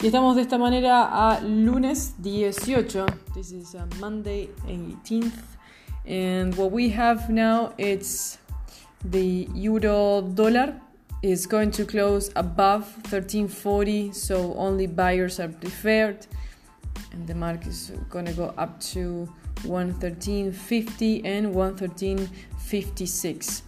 Y 0.00 0.06
estamos 0.06 0.36
de 0.36 0.42
esta 0.42 0.58
manera 0.58 1.08
a 1.10 1.40
lunes 1.40 2.14
18. 2.22 3.04
This 3.34 3.50
is 3.50 3.74
a 3.74 3.84
Monday 3.98 4.48
18th. 4.68 5.56
And 6.06 6.56
what 6.56 6.70
we 6.70 6.88
have 6.90 7.28
now 7.28 7.74
it's 7.76 8.38
the 9.04 9.48
euro 9.54 10.22
dollar 10.22 10.80
is 11.20 11.48
going 11.48 11.72
to 11.72 11.84
close 11.84 12.30
above 12.36 12.84
1340, 13.10 14.12
so 14.12 14.54
only 14.54 14.86
buyers 14.86 15.40
are 15.40 15.48
preferred. 15.48 16.28
And 17.10 17.26
the 17.26 17.34
market 17.34 17.66
is 17.66 17.90
going 18.08 18.26
to 18.26 18.32
go 18.34 18.54
up 18.56 18.78
to 18.92 19.28
113.50 19.64 21.22
and 21.24 21.52
113.56. 21.52 23.62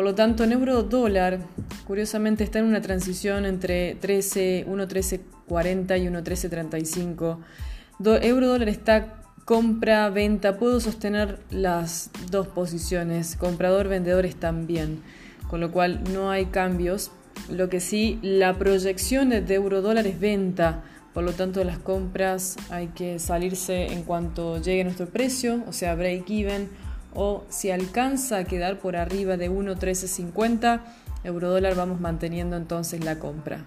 Por 0.00 0.06
lo 0.06 0.14
tanto, 0.14 0.44
en 0.44 0.52
euro 0.52 0.82
dólar, 0.82 1.40
curiosamente 1.86 2.42
está 2.42 2.58
en 2.58 2.64
una 2.64 2.80
transición 2.80 3.44
entre 3.44 3.96
13, 3.96 4.64
1.1340 4.66 6.00
y 6.00 6.06
1.1335. 6.06 7.38
euro 8.22 8.48
dólar 8.48 8.70
está 8.70 9.22
compra, 9.44 10.08
venta. 10.08 10.56
Puedo 10.56 10.80
sostener 10.80 11.40
las 11.50 12.10
dos 12.30 12.46
posiciones. 12.48 13.36
Comprador, 13.36 13.88
vendedores 13.88 14.36
también. 14.36 15.02
Con 15.50 15.60
lo 15.60 15.70
cual 15.70 16.00
no 16.14 16.30
hay 16.30 16.46
cambios. 16.46 17.10
Lo 17.50 17.68
que 17.68 17.80
sí, 17.80 18.18
la 18.22 18.56
proyección 18.56 19.28
de 19.28 19.54
euro 19.54 19.82
dólar 19.82 20.06
es 20.06 20.18
venta. 20.18 20.82
Por 21.12 21.24
lo 21.24 21.32
tanto, 21.32 21.62
las 21.62 21.78
compras 21.78 22.56
hay 22.70 22.86
que 22.86 23.18
salirse 23.18 23.92
en 23.92 24.04
cuanto 24.04 24.62
llegue 24.62 24.82
nuestro 24.82 25.10
precio, 25.10 25.62
o 25.68 25.74
sea, 25.74 25.94
break 25.94 26.30
even 26.30 26.70
o 27.14 27.44
si 27.48 27.70
alcanza 27.70 28.38
a 28.38 28.44
quedar 28.44 28.78
por 28.78 28.96
arriba 28.96 29.36
de 29.36 29.50
1.1350, 29.50 30.80
eurodólar 31.24 31.74
vamos 31.74 32.00
manteniendo 32.00 32.56
entonces 32.56 33.04
la 33.04 33.18
compra. 33.18 33.64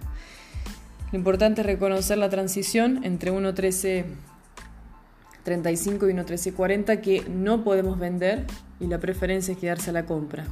Lo 1.12 1.18
importante 1.18 1.60
es 1.60 1.66
reconocer 1.66 2.18
la 2.18 2.28
transición 2.28 3.04
entre 3.04 3.32
1.1335 3.32 4.06
y 5.44 6.14
1.1340 6.14 7.00
que 7.00 7.24
no 7.28 7.62
podemos 7.62 7.98
vender 7.98 8.46
y 8.80 8.86
la 8.86 8.98
preferencia 8.98 9.52
es 9.52 9.58
quedarse 9.58 9.90
a 9.90 9.92
la 9.92 10.06
compra. 10.06 10.46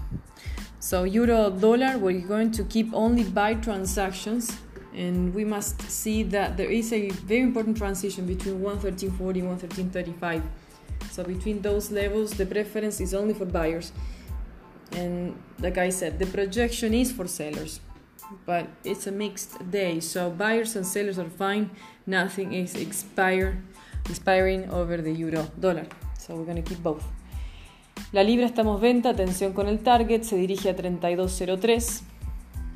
So 0.78 1.06
euro 1.06 1.50
dollar 1.50 1.96
we're 1.98 2.26
going 2.26 2.50
to 2.50 2.64
keep 2.64 2.92
only 2.92 3.24
buy 3.24 3.54
transactions 3.60 4.50
and 4.94 5.34
we 5.34 5.44
must 5.44 5.80
see 5.82 6.24
that 6.24 6.56
there 6.56 6.72
is 6.72 6.92
a 6.92 7.08
very 7.24 7.42
important 7.42 7.76
transition 7.76 8.26
between 8.26 8.60
113.40 8.60 9.40
and 9.40 9.60
113.35 9.60 10.42
So 11.12 11.22
between 11.22 11.60
those 11.60 11.90
levels, 11.90 12.32
the 12.32 12.46
preference 12.46 12.98
is 12.98 13.12
only 13.12 13.34
for 13.34 13.44
buyers. 13.44 13.92
And 14.92 15.36
like 15.60 15.76
I 15.76 15.90
said, 15.90 16.18
the 16.18 16.24
projection 16.24 16.94
is 16.94 17.12
for 17.12 17.28
sellers, 17.28 17.80
but 18.46 18.66
it's 18.82 19.06
a 19.06 19.12
mixed 19.12 19.70
day. 19.70 20.00
So 20.00 20.30
buyers 20.30 20.74
and 20.74 20.86
sellers 20.86 21.18
are 21.18 21.28
fine. 21.28 21.68
Nothing 22.06 22.54
is 22.54 22.74
expire, 22.76 23.62
expiring 24.08 24.70
over 24.70 24.96
the 24.96 25.12
euro 25.12 25.50
dollar. 25.60 25.86
So 26.18 26.34
we're 26.34 26.46
going 26.46 26.62
to 26.62 26.68
keep 26.68 26.82
both. 26.82 27.04
La 28.12 28.22
libra 28.22 28.46
estamos 28.46 28.80
venta, 28.80 29.10
atención 29.10 29.52
con 29.52 29.68
el 29.68 29.80
target, 29.80 30.24
se 30.24 30.36
dirige 30.36 30.70
a 30.70 30.74
32.03. 30.74 32.02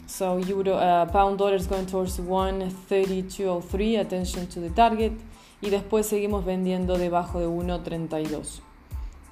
So 0.06 0.38
euro, 0.38 0.76
uh, 0.76 1.06
pound 1.10 1.38
dollar 1.38 1.56
is 1.56 1.66
going 1.66 1.86
towards 1.86 2.18
132.03. 2.18 3.98
Attention 3.98 4.46
to 4.48 4.60
the 4.60 4.68
target. 4.70 5.12
Y 5.60 5.70
después 5.70 6.06
seguimos 6.06 6.44
vendiendo 6.44 6.98
debajo 6.98 7.40
de 7.40 7.46
1.32. 7.46 8.60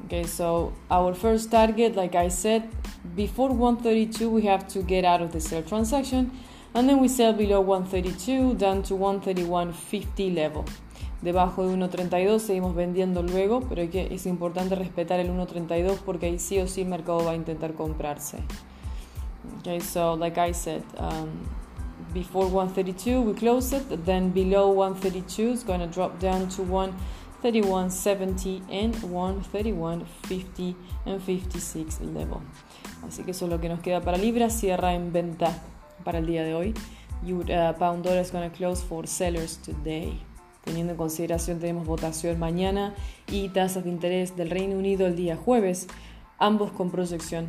Okay, 0.07 0.25
so 0.25 0.73
our 0.91 1.15
first 1.15 1.51
target, 1.51 1.97
like 1.97 2.15
I 2.17 2.29
said, 2.29 2.65
before 3.15 3.55
132 3.55 4.29
we 4.29 4.47
have 4.47 4.67
to 4.69 4.83
get 4.83 5.05
out 5.05 5.23
of 5.23 5.33
the 5.33 5.41
sell 5.41 5.63
transaction 5.63 6.31
and 6.75 6.89
then 6.89 7.01
we 7.01 7.09
sell 7.09 7.33
below 7.33 7.61
132 7.61 8.55
down 8.55 8.83
to 8.83 8.95
131.50 8.95 10.35
level. 10.35 10.65
Debajo 11.23 11.67
de 11.67 11.75
1.32 11.75 12.41
seguimos 12.41 12.75
vendiendo 12.75 13.23
luego, 13.23 13.63
pero 13.63 13.81
es 13.81 14.27
importante 14.27 14.75
respetar 14.75 15.21
el 15.21 15.31
1.32 15.31 15.97
porque 16.05 16.27
ahí 16.27 16.39
sí 16.39 16.59
o 16.59 16.67
sí 16.67 16.83
el 16.83 16.89
mercado 16.89 17.25
va 17.25 17.31
a 17.31 17.35
intentar 17.35 17.73
comprarse. 17.73 18.39
Okay, 19.61 19.81
so 19.81 20.17
like 20.17 20.39
I 20.39 20.53
said, 20.53 20.83
um, 20.99 21.31
before 22.15 22.47
132 22.47 23.21
we 23.21 23.35
close 23.35 23.73
it. 23.73 23.83
Then 24.07 24.31
below 24.31 24.71
132 24.71 25.51
is 25.51 25.65
going 25.65 25.81
to 25.81 25.87
drop 25.87 26.19
down 26.21 26.49
to 26.51 26.63
131.70 26.63 28.63
and 28.71 28.95
131.50 28.95 30.75
and 31.05 31.21
56 31.21 32.01
level. 32.01 32.41
Así 33.07 33.25
que 33.25 33.33
eso 33.33 33.47
es 33.47 33.51
lo 33.51 33.61
que 33.61 33.69
nos 33.69 33.81
queda 33.81 34.01
para 34.01 34.17
Libra. 34.17 34.49
Cierra 34.49 34.95
en 34.95 35.13
venta 35.13 35.61
para 36.05 36.19
el 36.19 36.27
día 36.27 36.45
de 36.45 36.55
hoy. 36.55 36.73
You, 37.23 37.41
uh, 37.41 37.73
pound 37.75 38.05
dollar 38.05 38.21
is 38.21 38.31
going 38.31 38.49
to 38.49 38.57
close 38.57 38.83
for 38.83 39.07
sellers 39.07 39.59
today. 39.59 40.19
Teniendo 40.65 40.93
en 40.93 40.97
consideración 40.97 41.59
tenemos 41.59 41.87
votación 41.87 42.39
mañana 42.39 42.95
y 43.31 43.51
tasas 43.51 43.85
de 43.85 43.91
interés 43.91 44.35
del 44.37 44.49
Reino 44.49 44.79
Unido 44.79 45.07
el 45.07 45.15
día 45.15 45.37
jueves 45.37 45.89
ambos 46.39 46.73
con 46.73 46.91
proyección 46.91 47.49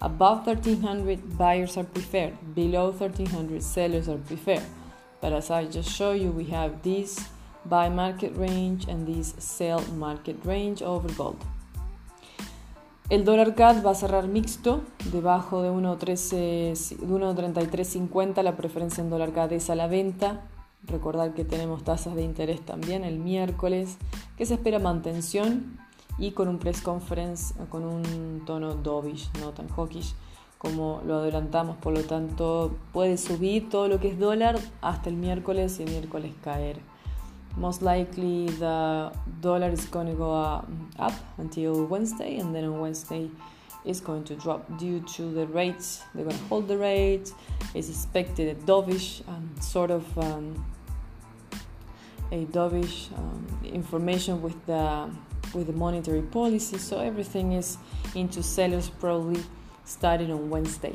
Above 0.00 0.46
1300 0.46 1.36
buyers 1.36 1.76
are 1.76 1.86
preferred, 1.86 2.34
below 2.54 2.92
1300 2.92 3.60
sellers 3.60 4.08
are 4.08 4.18
preferred. 4.18 4.62
But 5.20 5.32
as 5.32 5.50
I 5.50 5.64
just 5.64 5.90
showed 5.90 6.20
you, 6.20 6.30
we 6.30 6.44
have 6.52 6.82
this 6.84 7.18
buy 7.64 7.88
market 7.90 8.36
range 8.36 8.88
and 8.90 9.06
this 9.06 9.34
sell 9.38 9.80
market 9.96 10.36
range 10.44 10.82
over 10.82 11.10
gold. 11.16 11.38
El 13.10 13.24
dólar 13.24 13.54
CAD 13.54 13.84
va 13.84 13.90
a 13.90 13.94
cerrar 13.94 14.28
mixto, 14.28 14.80
debajo 15.12 15.60
de 15.62 15.70
1.3350 15.70 18.42
la 18.42 18.56
preferencia 18.56 19.02
en 19.02 19.10
dólar 19.10 19.32
CAD 19.32 19.52
es 19.52 19.68
a 19.68 19.74
la 19.74 19.88
venta. 19.88 20.40
Recordar 20.86 21.34
que 21.34 21.44
tenemos 21.44 21.84
tasas 21.84 22.14
de 22.14 22.22
interés 22.22 22.62
también 22.62 23.04
el 23.04 23.18
miércoles, 23.18 23.98
que 24.36 24.46
se 24.46 24.54
espera 24.54 24.78
mantención 24.78 25.78
y 26.18 26.30
con 26.30 26.48
un 26.48 26.58
press 26.58 26.80
conference 26.80 27.52
con 27.68 27.84
un 27.84 28.42
tono 28.46 28.72
dovish, 28.74 29.30
no 29.40 29.50
tan 29.50 29.68
hawkish 29.68 30.14
como 30.64 31.02
lo 31.04 31.16
adelantamos, 31.16 31.76
por 31.76 31.92
lo 31.92 32.04
tanto 32.04 32.74
puede 32.94 33.18
subir 33.18 33.68
todo 33.68 33.86
lo 33.86 34.00
que 34.00 34.08
es 34.08 34.18
dólar 34.18 34.58
hasta 34.80 35.10
el 35.10 35.16
miércoles 35.16 35.78
y 35.78 35.82
el 35.82 35.90
miércoles 35.90 36.32
caer. 36.42 36.78
Most 37.56 37.82
likely 37.82 38.48
the 38.48 39.12
dollar 39.40 39.68
is 39.68 39.86
going 39.86 40.08
to 40.08 40.14
go 40.14 40.32
uh, 40.32 40.64
up 40.98 41.14
until 41.38 41.84
Wednesday, 41.86 42.38
and 42.38 42.54
then 42.54 42.64
on 42.64 42.80
Wednesday 42.80 43.30
it's 43.84 44.00
going 44.00 44.24
to 44.24 44.34
drop 44.34 44.78
due 44.78 45.00
to 45.00 45.32
the 45.32 45.46
rates. 45.46 46.02
They're 46.14 46.24
going 46.24 46.36
to 46.36 46.44
hold 46.44 46.68
the 46.68 46.78
rates. 46.78 47.34
It's 47.74 47.88
expected 47.88 48.56
a 48.56 48.60
dovish 48.62 49.26
um, 49.28 49.50
sort 49.60 49.90
of 49.90 50.18
um, 50.18 50.64
a 52.32 52.46
dovish 52.46 53.16
um, 53.16 53.46
information 53.64 54.40
with 54.42 54.64
the 54.66 55.10
with 55.52 55.66
the 55.66 55.72
monetary 55.72 56.22
policy. 56.22 56.78
So 56.78 56.98
everything 56.98 57.52
is 57.52 57.78
into 58.14 58.42
sellers 58.42 58.88
probably 58.88 59.42
starting 59.84 60.32
on 60.32 60.50
Wednesday. 60.50 60.94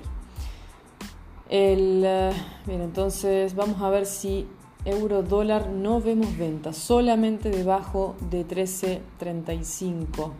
El, 1.49 2.05
uh, 2.05 2.33
bien, 2.65 2.81
entonces 2.81 3.55
vamos 3.55 3.81
a 3.81 3.89
ver 3.89 4.05
si 4.05 4.45
euro 4.85 5.23
dólar 5.23 5.69
no 5.69 6.01
vemos 6.01 6.37
ventas, 6.37 6.77
solamente 6.77 7.49
debajo 7.49 8.15
de 8.29 8.47
13.35. 8.47 10.31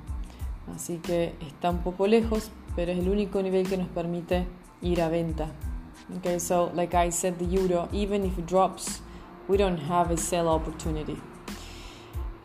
Así 0.73 0.97
que 0.97 1.33
está 1.41 1.69
un 1.69 1.79
poco 1.79 2.07
lejos, 2.07 2.51
pero 2.75 2.91
es 2.91 2.99
el 2.99 3.09
único 3.09 3.41
nivel 3.41 3.67
que 3.67 3.77
nos 3.77 3.87
permite 3.89 4.47
ir 4.81 5.01
a 5.01 5.09
venta. 5.09 5.51
Okay, 6.17 6.39
so 6.39 6.71
like 6.73 6.95
I 6.95 7.11
said, 7.11 7.35
the 7.37 7.45
euro, 7.45 7.87
even 7.91 8.25
if 8.25 8.37
it 8.39 8.45
drops, 8.45 9.01
we 9.47 9.57
don't 9.57 9.79
have 9.89 10.13
a 10.13 10.17
sell 10.17 10.47
opportunity. 10.47 11.17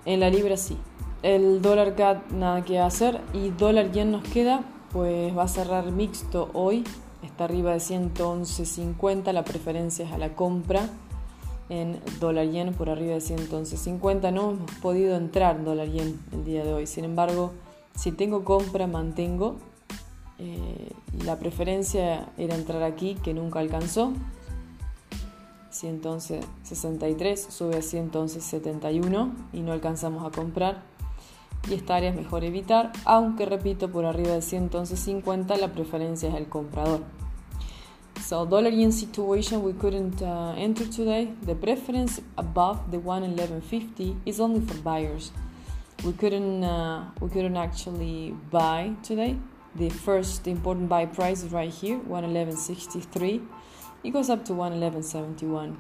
En 0.05 0.21
la 0.21 0.31
libra 0.31 0.57
sí. 0.57 0.77
El 1.23 1.63
dólar 1.63 1.95
CAD 1.95 2.33
nada 2.33 2.63
que 2.65 2.79
hacer 2.79 3.23
y 3.33 3.49
dólar 3.49 3.93
yen 3.93 4.11
nos 4.11 4.23
queda, 4.25 4.63
pues 4.93 5.35
va 5.35 5.45
a 5.45 5.49
cerrar 5.49 5.91
mixto 5.91 6.51
hoy. 6.53 6.85
Está 7.23 7.45
arriba 7.45 7.73
de 7.73 7.79
111.50, 7.79 9.33
la 9.33 9.45
preferencia 9.45 10.05
es 10.05 10.13
a 10.13 10.19
la 10.19 10.35
compra 10.35 10.91
en 11.69 12.01
dólar 12.21 12.51
yen 12.51 12.73
por 12.75 12.91
arriba 12.91 13.15
de 13.15 13.21
111.50. 13.21 14.33
No 14.33 14.51
hemos 14.53 14.71
podido 14.83 15.17
entrar 15.17 15.57
en 15.57 15.65
dólar 15.65 15.89
yen 15.89 16.21
el 16.33 16.45
día 16.45 16.65
de 16.65 16.73
hoy. 16.73 16.87
Sin 16.87 17.05
embargo, 17.05 17.53
si 17.95 18.13
tengo 18.13 18.45
compra, 18.45 18.87
mantengo. 18.87 19.57
Eh, 20.39 20.91
la 21.25 21.39
preferencia 21.39 22.29
era 22.37 22.55
entrar 22.55 22.83
aquí, 22.83 23.15
que 23.15 23.35
nunca 23.35 23.61
alcanzó. 23.61 24.13
111.63 25.73 27.37
sube 27.37 27.77
a 27.77 27.81
111.71 27.81 29.33
y 29.53 29.61
no 29.61 29.73
alcanzamos 29.73 30.25
a 30.25 30.31
comprar. 30.31 30.83
Y 31.69 31.75
esta 31.75 31.97
área 31.97 32.11
es 32.11 32.17
mejor 32.17 32.45
evitar, 32.45 32.93
aunque 33.05 33.47
repito, 33.47 33.91
por 33.91 34.05
arriba 34.05 34.33
de 34.33 34.41
111.50 34.41 35.57
la 35.57 35.73
preferencia 35.73 36.29
es 36.29 36.35
el 36.35 36.47
comprador. 36.47 37.01
So 38.25 38.47
dollar 38.47 38.71
yen 38.71 38.91
situation 38.91 39.63
we 39.63 39.75
couldn't 39.75 40.23
uh, 40.23 40.55
enter 40.57 40.87
today. 40.87 41.35
The 41.43 41.55
preference 41.55 42.23
above 42.39 42.91
the 42.91 42.97
111.50 42.97 44.17
is 44.25 44.41
only 44.41 44.61
for 44.61 44.79
buyers. 44.79 45.31
We 46.03 46.15
couldn't 46.15 46.65
uh, 46.65 47.11
we 47.21 47.29
couldn't 47.29 47.59
actually 47.59 48.35
buy 48.51 48.93
today. 49.03 49.37
The 49.75 49.91
first 49.91 50.47
important 50.47 50.89
buy 50.89 51.05
price 51.05 51.43
is 51.43 51.53
right 51.53 51.69
here, 51.69 51.99
111.63. 51.99 53.47
It 54.05 54.11
goes 54.11 54.31
up 54.31 54.43
to 54.47 54.55
111.71. 54.55 55.77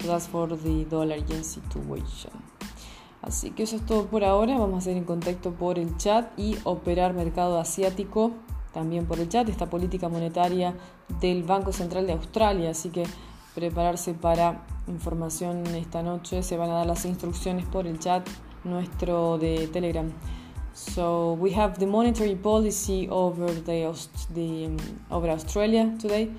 So 0.00 0.06
that's 0.06 0.28
for 0.28 0.46
the 0.46 0.84
dollar 0.84 1.16
yen 1.16 1.42
situation. 1.42 2.30
Así 3.24 3.50
que 3.56 3.64
eso 3.64 3.74
es 3.74 3.86
todo 3.86 4.06
por 4.06 4.22
ahora. 4.22 4.56
Vamos 4.56 4.78
a 4.78 4.80
seguir 4.82 4.98
en 4.98 5.04
contacto 5.04 5.50
por 5.50 5.80
el 5.80 5.96
chat 5.96 6.30
y 6.38 6.58
operar 6.62 7.12
mercado 7.12 7.58
asiático 7.58 8.34
también 8.72 9.06
por 9.06 9.18
el 9.18 9.28
chat, 9.28 9.48
esta 9.48 9.68
política 9.68 10.08
monetaria 10.08 10.74
del 11.20 11.42
Banco 11.42 11.72
Central 11.72 12.06
de 12.06 12.14
Australia, 12.14 12.70
así 12.70 12.90
que 12.90 13.04
prepararse 13.54 14.14
para 14.14 14.64
información 14.88 15.66
esta 15.74 16.02
noche, 16.02 16.42
se 16.42 16.56
van 16.56 16.70
a 16.70 16.74
dar 16.74 16.86
las 16.86 17.04
instrucciones 17.04 17.66
por 17.66 17.86
el 17.86 17.98
chat 17.98 18.26
nuestro 18.64 19.38
de 19.38 19.68
Telegram. 19.68 20.10
So 20.74 21.34
we 21.34 21.52
have 21.52 21.78
the 21.78 21.86
monetary 21.86 22.34
policy 22.34 23.06
over 23.10 23.52
the, 23.52 23.86
um, 24.66 24.76
over 25.10 25.28
Australia 25.28 25.94
today 25.98 26.30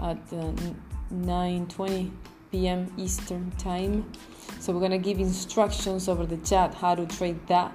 at 0.00 0.18
9:20 1.12 2.06
uh, 2.06 2.10
p.m. 2.52 2.86
Eastern 2.96 3.50
time. 3.58 4.04
So 4.60 4.72
we're 4.72 4.88
to 4.90 4.98
give 4.98 5.18
instructions 5.18 6.08
over 6.08 6.24
the 6.24 6.36
chat 6.38 6.74
how 6.74 6.94
to 6.94 7.06
trade 7.06 7.46
that 7.48 7.72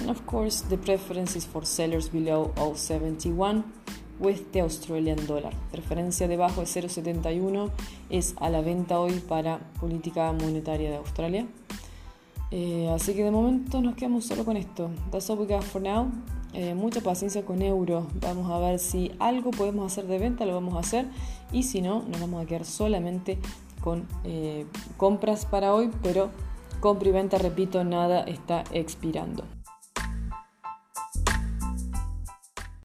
And 0.00 0.10
of 0.10 0.24
course, 0.26 0.62
the 0.68 0.76
preference 0.76 1.36
is 1.36 1.46
for 1.46 1.64
sellers 1.64 2.08
below 2.08 2.52
0.71 2.56 3.64
with 4.18 4.52
the 4.52 4.62
Australian 4.62 5.26
dollar. 5.26 5.52
Preferencia 5.70 6.28
debajo 6.28 6.60
de 6.60 6.66
0.71 6.66 7.70
es 8.10 8.34
a 8.38 8.50
la 8.50 8.60
venta 8.60 8.98
hoy 9.00 9.20
para 9.20 9.58
política 9.80 10.32
monetaria 10.32 10.90
de 10.90 10.96
Australia. 10.96 11.46
Eh, 12.50 12.88
así 12.94 13.14
que 13.14 13.24
de 13.24 13.30
momento 13.30 13.80
nos 13.80 13.96
quedamos 13.96 14.24
solo 14.24 14.44
con 14.44 14.56
esto. 14.56 14.90
That's 15.10 15.28
all 15.30 15.38
we 15.38 15.46
got 15.46 15.62
for 15.62 15.82
now. 15.82 16.10
Eh, 16.52 16.74
mucha 16.74 17.00
paciencia 17.00 17.44
con 17.44 17.60
euro. 17.62 18.06
Vamos 18.20 18.50
a 18.50 18.58
ver 18.58 18.78
si 18.78 19.12
algo 19.18 19.50
podemos 19.50 19.92
hacer 19.92 20.06
de 20.06 20.18
venta, 20.18 20.46
lo 20.46 20.54
vamos 20.54 20.74
a 20.74 20.80
hacer. 20.80 21.06
Y 21.52 21.64
si 21.64 21.82
no, 21.82 22.02
nos 22.02 22.20
vamos 22.20 22.42
a 22.42 22.46
quedar 22.46 22.64
solamente 22.64 23.38
con 23.82 24.06
eh, 24.24 24.66
compras 24.96 25.44
para 25.46 25.74
hoy. 25.74 25.90
Pero 26.02 26.30
compra 26.80 27.08
y 27.08 27.12
venta, 27.12 27.38
repito, 27.38 27.82
nada 27.84 28.22
está 28.22 28.64
expirando. 28.72 29.55